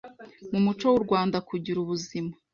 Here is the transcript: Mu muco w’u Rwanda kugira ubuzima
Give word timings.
Mu 0.51 0.59
muco 0.65 0.85
w’u 0.93 1.01
Rwanda 1.05 1.37
kugira 1.49 1.77
ubuzima 1.83 2.31